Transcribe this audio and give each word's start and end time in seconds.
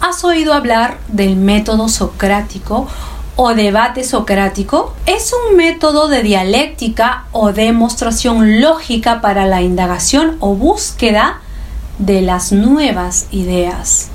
¿Has 0.00 0.24
oído 0.24 0.54
hablar 0.54 0.96
del 1.08 1.36
método 1.36 1.90
socrático 1.90 2.88
o 3.36 3.54
debate 3.54 4.02
socrático? 4.02 4.94
Es 5.04 5.30
un 5.34 5.58
método 5.58 6.08
de 6.08 6.22
dialéctica 6.22 7.24
o 7.32 7.52
demostración 7.52 8.62
lógica 8.62 9.20
para 9.20 9.44
la 9.44 9.60
indagación 9.60 10.38
o 10.40 10.54
búsqueda 10.54 11.42
de 11.98 12.22
las 12.22 12.50
nuevas 12.50 13.26
ideas. 13.30 14.08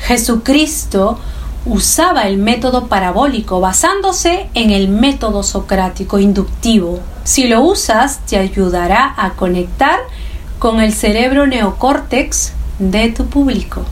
Jesucristo 0.00 1.20
usaba 1.66 2.22
el 2.22 2.38
método 2.38 2.88
parabólico 2.88 3.60
basándose 3.60 4.50
en 4.54 4.70
el 4.70 4.88
método 4.88 5.44
socrático 5.44 6.18
inductivo. 6.18 6.98
Si 7.22 7.46
lo 7.46 7.62
usas, 7.62 8.18
te 8.26 8.38
ayudará 8.38 9.14
a 9.16 9.34
conectar 9.34 10.00
con 10.58 10.80
el 10.80 10.92
cerebro 10.92 11.46
neocórtex 11.46 12.54
de 12.80 13.10
tu 13.10 13.26
público. 13.26 13.84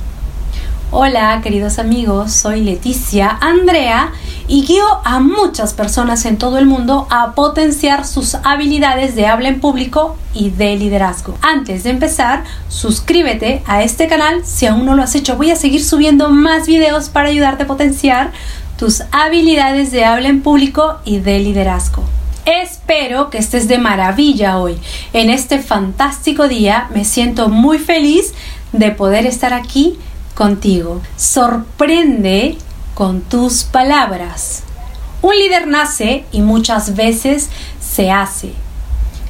Hola 0.92 1.38
queridos 1.40 1.78
amigos, 1.78 2.32
soy 2.32 2.62
Leticia 2.62 3.38
Andrea 3.40 4.10
y 4.48 4.66
guío 4.66 4.84
a 5.04 5.20
muchas 5.20 5.72
personas 5.72 6.24
en 6.24 6.36
todo 6.36 6.58
el 6.58 6.66
mundo 6.66 7.06
a 7.10 7.36
potenciar 7.36 8.04
sus 8.04 8.34
habilidades 8.34 9.14
de 9.14 9.28
habla 9.28 9.50
en 9.50 9.60
público 9.60 10.16
y 10.34 10.50
de 10.50 10.74
liderazgo. 10.74 11.38
Antes 11.42 11.84
de 11.84 11.90
empezar, 11.90 12.42
suscríbete 12.68 13.62
a 13.66 13.84
este 13.84 14.08
canal 14.08 14.44
si 14.44 14.66
aún 14.66 14.84
no 14.84 14.96
lo 14.96 15.04
has 15.04 15.14
hecho. 15.14 15.36
Voy 15.36 15.52
a 15.52 15.56
seguir 15.56 15.84
subiendo 15.84 16.28
más 16.28 16.66
videos 16.66 17.08
para 17.08 17.28
ayudarte 17.28 17.62
a 17.62 17.68
potenciar 17.68 18.32
tus 18.76 19.04
habilidades 19.12 19.92
de 19.92 20.04
habla 20.04 20.28
en 20.28 20.42
público 20.42 20.98
y 21.04 21.20
de 21.20 21.38
liderazgo. 21.38 22.02
Espero 22.44 23.30
que 23.30 23.38
estés 23.38 23.68
de 23.68 23.78
maravilla 23.78 24.58
hoy. 24.58 24.76
En 25.12 25.30
este 25.30 25.60
fantástico 25.60 26.48
día 26.48 26.88
me 26.92 27.04
siento 27.04 27.48
muy 27.48 27.78
feliz 27.78 28.34
de 28.72 28.90
poder 28.90 29.26
estar 29.26 29.52
aquí 29.54 29.96
contigo. 30.34 31.00
Sorprende 31.16 32.58
con 32.94 33.20
tus 33.22 33.64
palabras. 33.64 34.62
Un 35.22 35.34
líder 35.36 35.66
nace 35.66 36.24
y 36.32 36.40
muchas 36.40 36.96
veces 36.96 37.50
se 37.80 38.10
hace. 38.10 38.52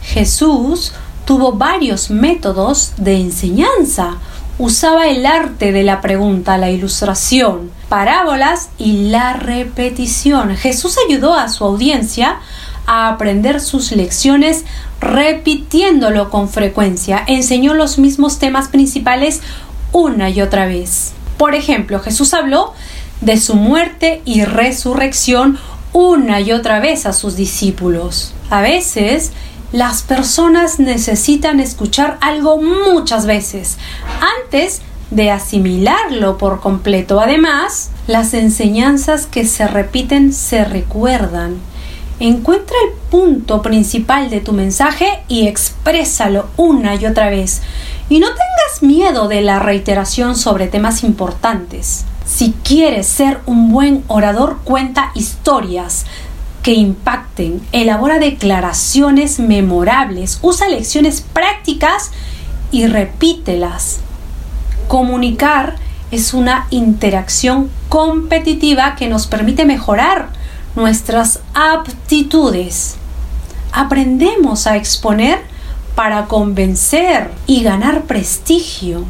Jesús 0.02 0.92
tuvo 1.24 1.52
varios 1.52 2.11
métodos 2.11 2.92
de 2.97 3.16
enseñanza. 3.16 4.16
Usaba 4.58 5.08
el 5.08 5.27
arte 5.27 5.72
de 5.72 5.83
la 5.83 6.00
pregunta, 6.00 6.58
la 6.58 6.70
ilustración, 6.70 7.70
parábolas 7.89 8.70
y 8.78 9.08
la 9.11 9.33
repetición. 9.33 10.56
Jesús 10.56 10.96
ayudó 11.08 11.34
a 11.34 11.48
su 11.48 11.64
audiencia 11.64 12.41
a 12.86 13.08
aprender 13.08 13.61
sus 13.61 13.92
lecciones 13.92 14.64
repitiéndolo 15.00 16.28
con 16.30 16.48
frecuencia. 16.48 17.22
Enseñó 17.27 17.74
los 17.74 17.98
mismos 17.98 18.39
temas 18.39 18.69
principales 18.69 19.41
una 19.92 20.30
y 20.30 20.42
otra 20.42 20.66
vez. 20.66 21.12
Por 21.36 21.55
ejemplo, 21.55 22.00
Jesús 22.00 22.34
habló 22.34 22.74
de 23.20 23.38
su 23.38 23.55
muerte 23.55 24.22
y 24.24 24.44
resurrección 24.44 25.58
una 25.92 26.41
y 26.41 26.52
otra 26.52 26.80
vez 26.80 27.06
a 27.06 27.12
sus 27.12 27.36
discípulos. 27.36 28.34
A 28.50 28.62
veces 28.62 29.33
las 29.72 30.02
personas 30.02 30.78
necesitan 30.78 31.61
escuchar 31.61 32.18
algo 32.20 32.61
muchas 32.61 33.27
veces 33.27 33.78
antes 34.44 34.83
de 35.11 35.30
asimilarlo 35.30 36.38
por 36.38 36.61
completo. 36.61 37.20
Además, 37.20 37.91
las 38.06 38.34
enseñanzas 38.34 39.27
que 39.27 39.44
se 39.44 39.66
repiten 39.66 40.33
se 40.33 40.64
recuerdan. 40.64 41.56
Encuentra 42.20 42.77
el 42.86 42.92
punto 43.11 43.62
principal 43.62 44.28
de 44.28 44.41
tu 44.41 44.52
mensaje 44.52 45.20
y 45.27 45.46
exprésalo 45.46 46.46
una 46.56 46.94
y 46.94 47.06
otra 47.06 47.30
vez. 47.30 47.62
Y 48.08 48.18
no 48.18 48.28
tengas 48.61 48.83
miedo 48.83 49.28
de 49.28 49.42
la 49.42 49.58
reiteración 49.58 50.36
sobre 50.36 50.66
temas 50.66 51.05
importantes. 51.05 52.05
Si 52.25 52.53
quieres 52.64 53.06
ser 53.06 53.41
un 53.47 53.70
buen 53.70 54.05
orador, 54.08 54.58
cuenta 54.64 55.12
historias 55.14 56.06
que 56.62 56.75
impacten, 56.75 57.62
elabora 57.72 58.19
declaraciones 58.19 59.39
memorables, 59.39 60.39
usa 60.42 60.68
lecciones 60.68 61.23
prácticas 61.23 62.11
y 62.70 62.86
repítelas. 62.86 64.01
Comunicar 64.89 65.77
es 66.11 66.34
una 66.34 66.67
interacción 66.70 67.70
competitiva 67.89 68.95
que 68.96 69.08
nos 69.08 69.27
permite 69.27 69.64
mejorar 69.64 70.29
nuestras 70.77 71.40
aptitudes. 71.55 72.96
Aprendemos 73.73 74.67
a 74.67 74.77
exponer 74.77 75.49
para 75.95 76.27
convencer 76.27 77.30
y 77.46 77.62
ganar 77.62 78.02
prestigio. 78.02 79.05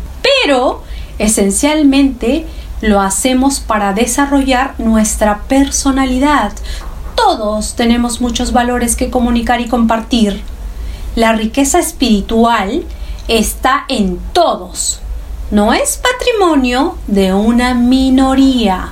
Pero, 0.45 0.83
esencialmente, 1.19 2.47
lo 2.81 3.01
hacemos 3.01 3.61
para 3.61 3.93
desarrollar 3.93 4.75
nuestra 4.79 5.43
personalidad. 5.43 6.53
Todos 7.15 7.75
tenemos 7.75 8.21
muchos 8.21 8.53
valores 8.53 8.97
que 8.97 9.11
comunicar 9.11 9.61
y 9.61 9.69
compartir. 9.69 10.43
La 11.17 11.33
riqueza 11.33 11.79
espiritual 11.79 12.85
está 13.29 13.85
en 13.89 14.19
todos. 14.33 15.01
No 15.51 15.73
es 15.73 15.99
patrimonio 15.99 16.97
de 17.07 17.35
una 17.35 17.75
minoría. 17.75 18.91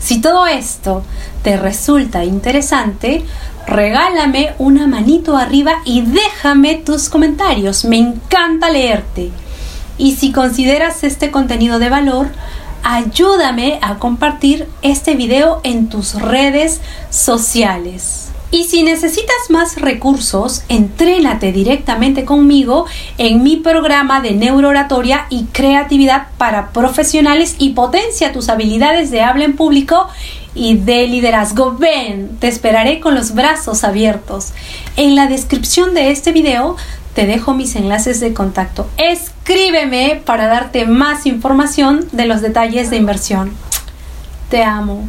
Si 0.00 0.20
todo 0.20 0.46
esto 0.46 1.04
te 1.42 1.56
resulta 1.56 2.24
interesante, 2.24 3.24
regálame 3.66 4.54
una 4.58 4.86
manito 4.86 5.36
arriba 5.36 5.82
y 5.84 6.02
déjame 6.02 6.76
tus 6.76 7.08
comentarios. 7.08 7.84
Me 7.84 7.98
encanta 7.98 8.70
leerte. 8.70 9.30
Y 9.98 10.16
si 10.16 10.32
consideras 10.32 11.04
este 11.04 11.30
contenido 11.30 11.78
de 11.78 11.88
valor, 11.88 12.28
ayúdame 12.82 13.78
a 13.82 13.96
compartir 13.98 14.68
este 14.82 15.14
video 15.14 15.60
en 15.64 15.88
tus 15.88 16.14
redes 16.14 16.80
sociales. 17.10 18.31
Y 18.52 18.64
si 18.64 18.82
necesitas 18.82 19.48
más 19.48 19.80
recursos, 19.80 20.62
entrénate 20.68 21.52
directamente 21.52 22.26
conmigo 22.26 22.84
en 23.16 23.42
mi 23.42 23.56
programa 23.56 24.20
de 24.20 24.32
neurooratoria 24.32 25.26
y 25.30 25.44
creatividad 25.44 26.26
para 26.36 26.68
profesionales 26.68 27.56
y 27.58 27.70
potencia 27.70 28.30
tus 28.30 28.50
habilidades 28.50 29.10
de 29.10 29.22
habla 29.22 29.46
en 29.46 29.56
público 29.56 30.06
y 30.54 30.76
de 30.76 31.06
liderazgo. 31.06 31.76
Ven, 31.78 32.36
te 32.40 32.48
esperaré 32.48 33.00
con 33.00 33.14
los 33.14 33.34
brazos 33.34 33.84
abiertos. 33.84 34.52
En 34.98 35.16
la 35.16 35.28
descripción 35.28 35.94
de 35.94 36.10
este 36.10 36.32
video 36.32 36.76
te 37.14 37.24
dejo 37.24 37.54
mis 37.54 37.74
enlaces 37.74 38.20
de 38.20 38.34
contacto. 38.34 38.86
Escríbeme 38.98 40.20
para 40.26 40.46
darte 40.46 40.84
más 40.84 41.24
información 41.24 42.06
de 42.12 42.26
los 42.26 42.42
detalles 42.42 42.90
de 42.90 42.98
inversión. 42.98 43.54
Te 44.50 44.62
amo. 44.62 45.00